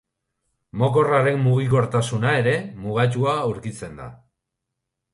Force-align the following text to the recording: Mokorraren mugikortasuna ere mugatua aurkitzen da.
Mokorraren 0.83 1.37
mugikortasuna 1.43 2.33
ere 2.41 2.57
mugatua 2.87 3.39
aurkitzen 3.47 3.99
da. 4.05 4.13